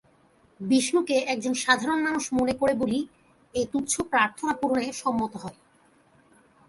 [0.59, 2.99] বিষ্ণুকে একজন সাধারণ মানুষ মনে করে বলি
[3.53, 5.57] এ তুচ্ছ প্রার্থনা পূরণে সম্মত হয়।